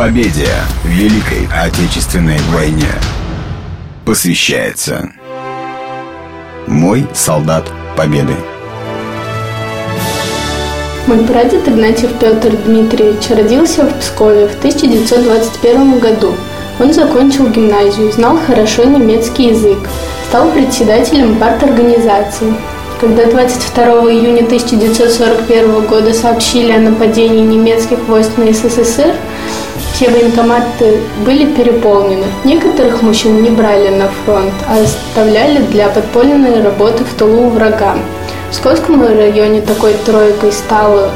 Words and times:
Победе 0.00 0.48
в 0.82 0.88
Великой 0.88 1.46
Отечественной 1.54 2.38
войне 2.54 2.88
посвящается 4.06 5.10
«Мой 6.66 7.06
солдат 7.12 7.70
Победы». 7.98 8.32
Мой 11.06 11.18
прадед 11.18 11.68
Игнатьев 11.68 12.14
Петр 12.18 12.56
Дмитриевич 12.64 13.28
родился 13.28 13.84
в 13.84 13.98
Пскове 13.98 14.48
в 14.48 14.56
1921 14.56 15.98
году. 15.98 16.34
Он 16.78 16.94
закончил 16.94 17.50
гимназию, 17.50 18.10
знал 18.10 18.38
хорошо 18.38 18.84
немецкий 18.84 19.48
язык, 19.48 19.86
стал 20.30 20.50
председателем 20.52 21.38
парторганизации. 21.38 22.54
Когда 23.02 23.26
22 23.26 23.84
июня 24.12 24.44
1941 24.46 25.82
года 25.82 26.14
сообщили 26.14 26.72
о 26.72 26.78
нападении 26.78 27.44
немецких 27.44 27.98
войск 28.08 28.38
на 28.38 28.50
СССР, 28.50 29.14
все 30.00 30.08
военкоматы 30.08 30.96
были 31.26 31.44
переполнены. 31.44 32.24
Некоторых 32.44 33.02
мужчин 33.02 33.42
не 33.42 33.50
брали 33.50 33.90
на 33.90 34.08
фронт, 34.08 34.54
а 34.66 34.80
оставляли 34.80 35.58
для 35.64 35.88
подпольной 35.88 36.62
работы 36.62 37.04
в 37.04 37.12
тылу 37.18 37.50
врага. 37.50 37.96
В 38.48 38.52
Псковском 38.52 39.02
районе 39.06 39.60
такой 39.60 39.92
тройкой 40.06 40.52
стал 40.52 41.10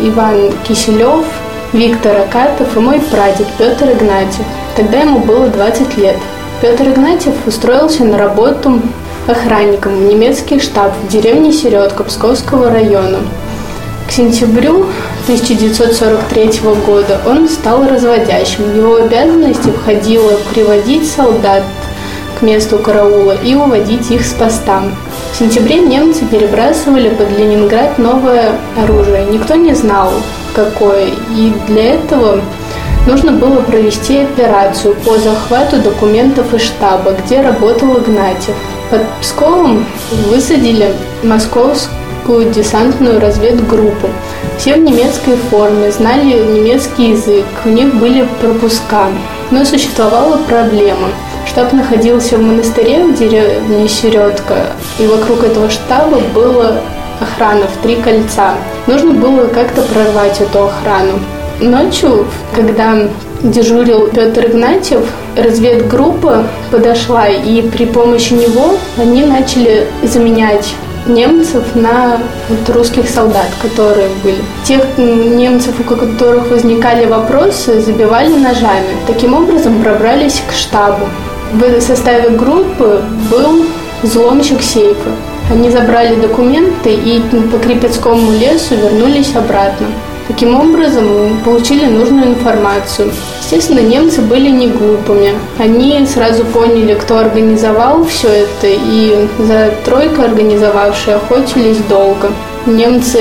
Иван 0.00 0.52
Киселев, 0.62 1.24
Виктор 1.72 2.16
Акатов 2.16 2.76
и 2.76 2.78
мой 2.78 3.00
прадед 3.00 3.48
Петр 3.58 3.90
Игнатьев. 3.90 4.46
Тогда 4.76 5.00
ему 5.00 5.18
было 5.18 5.48
20 5.48 5.98
лет. 5.98 6.16
Петр 6.60 6.90
Игнатьев 6.90 7.34
устроился 7.44 8.04
на 8.04 8.18
работу 8.18 8.80
охранником 9.26 9.96
в 9.96 10.02
немецкий 10.02 10.60
штаб 10.60 10.92
в 11.02 11.08
деревне 11.08 11.52
Середка 11.52 12.04
Псковского 12.04 12.70
района. 12.70 13.18
К 14.06 14.12
сентябрю 14.12 14.86
1943 15.28 16.62
года 16.86 17.20
он 17.26 17.50
стал 17.50 17.86
разводящим. 17.86 18.64
В 18.64 18.74
его 18.74 18.94
обязанности 18.96 19.68
входило 19.68 20.32
приводить 20.54 21.06
солдат 21.06 21.64
к 22.38 22.40
месту 22.40 22.78
караула 22.78 23.36
и 23.44 23.54
уводить 23.54 24.10
их 24.10 24.24
с 24.24 24.32
поста. 24.32 24.84
В 25.30 25.36
сентябре 25.36 25.80
немцы 25.80 26.24
перебрасывали 26.24 27.10
под 27.10 27.30
Ленинград 27.38 27.98
новое 27.98 28.52
оружие. 28.82 29.26
Никто 29.26 29.54
не 29.56 29.74
знал, 29.74 30.14
какое. 30.54 31.08
И 31.36 31.52
для 31.66 31.96
этого 31.96 32.40
нужно 33.06 33.32
было 33.32 33.60
провести 33.60 34.20
операцию 34.20 34.94
по 34.94 35.18
захвату 35.18 35.76
документов 35.82 36.54
из 36.54 36.62
штаба, 36.62 37.12
где 37.12 37.42
работал 37.42 37.98
Игнатьев. 37.98 38.56
Под 38.88 39.06
Псковом 39.20 39.84
высадили 40.30 40.94
московскую 41.22 42.50
десантную 42.50 43.20
разведгруппу. 43.20 44.08
Все 44.58 44.74
в 44.74 44.78
немецкой 44.78 45.36
форме, 45.50 45.90
знали 45.90 46.34
немецкий 46.34 47.10
язык, 47.10 47.46
у 47.64 47.68
них 47.68 47.94
были 47.94 48.28
пропуска. 48.40 49.06
Но 49.50 49.64
существовала 49.64 50.36
проблема– 50.48 51.08
Штаб 51.48 51.72
находился 51.72 52.36
в 52.36 52.42
монастыре 52.42 53.04
в 53.04 53.18
деревне 53.18 53.88
Середка, 53.88 54.72
и 54.98 55.06
вокруг 55.06 55.44
этого 55.44 55.70
штаба 55.70 56.18
была 56.34 56.82
охрана 57.20 57.66
в 57.66 57.82
три 57.82 57.96
кольца. 57.96 58.54
Нужно 58.86 59.12
было 59.12 59.46
как-то 59.46 59.82
прорвать 59.82 60.40
эту 60.40 60.64
охрану. 60.64 61.18
Ночью, 61.60 62.26
когда 62.54 63.08
дежурил 63.42 64.08
Петр 64.08 64.46
Игнатьев, 64.46 65.00
разведгруппа 65.36 66.44
подошла, 66.70 67.28
и 67.28 67.62
при 67.62 67.86
помощи 67.86 68.34
него 68.34 68.76
они 68.98 69.24
начали 69.24 69.86
заменять 70.02 70.74
немцев 71.08 71.74
на 71.74 72.18
вот 72.48 72.68
русских 72.76 73.08
солдат, 73.08 73.48
которые 73.60 74.08
были. 74.22 74.42
Тех 74.64 74.82
немцев, 74.98 75.74
у 75.80 75.84
которых 75.84 76.50
возникали 76.50 77.06
вопросы, 77.06 77.80
забивали 77.80 78.34
ножами. 78.34 78.96
Таким 79.06 79.34
образом 79.34 79.82
пробрались 79.82 80.42
к 80.46 80.52
штабу. 80.52 81.06
В 81.52 81.80
составе 81.80 82.30
группы 82.30 83.02
был 83.30 83.64
взломщик 84.02 84.62
сейфа. 84.62 85.10
Они 85.50 85.70
забрали 85.70 86.20
документы 86.20 86.92
и 86.92 87.20
по 87.50 87.58
Крепецкому 87.58 88.32
лесу 88.32 88.74
вернулись 88.76 89.34
обратно. 89.34 89.86
Таким 90.38 90.54
образом, 90.54 91.40
получили 91.44 91.86
нужную 91.86 92.28
информацию. 92.28 93.10
Естественно, 93.40 93.80
немцы 93.80 94.22
были 94.22 94.48
не 94.50 94.68
глупыми. 94.68 95.34
Они 95.58 96.06
сразу 96.06 96.44
поняли, 96.44 96.94
кто 96.94 97.18
организовал 97.18 98.04
все 98.04 98.28
это, 98.28 98.68
и 98.68 99.26
за 99.40 99.72
тройкой 99.84 100.26
организовавшей 100.26 101.16
охотились 101.16 101.78
долго. 101.88 102.30
Немцы 102.66 103.18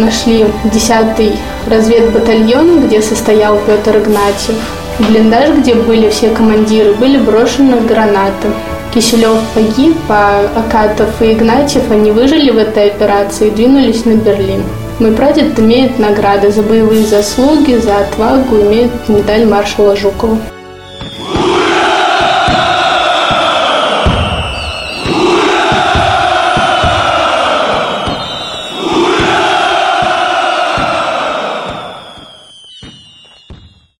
нашли 0.00 0.46
10-й 0.66 1.32
разведбатальон, 1.68 2.86
где 2.86 3.02
состоял 3.02 3.58
Петр 3.66 3.96
Игнатьев. 3.96 4.54
Блиндаж, 5.00 5.56
где 5.58 5.74
были 5.74 6.08
все 6.08 6.28
командиры, 6.28 6.94
были 6.94 7.18
брошены 7.18 7.80
гранаты. 7.80 8.46
Киселев 8.94 9.40
погиб, 9.54 9.96
а 10.08 10.46
Акатов 10.54 11.20
и 11.20 11.32
Игнатьев, 11.32 11.90
они 11.90 12.12
выжили 12.12 12.52
в 12.52 12.58
этой 12.58 12.90
операции 12.90 13.48
и 13.48 13.50
двинулись 13.50 14.04
на 14.04 14.12
Берлин. 14.12 14.62
Мой 15.00 15.10
прадед 15.10 15.58
имеет 15.58 15.98
награды 15.98 16.52
за 16.52 16.62
боевые 16.62 17.04
заслуги, 17.04 17.74
за 17.74 17.98
отвагу, 17.98 18.60
имеет 18.60 18.90
медаль 19.08 19.44
маршала 19.44 19.96
Жукова. 19.96 20.38